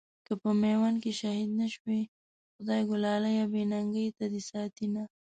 [0.25, 2.01] که په ميوند کې شهيد نه شوې،
[2.55, 5.03] خدایږو لاليه بې ننګۍ ته دې ساتينه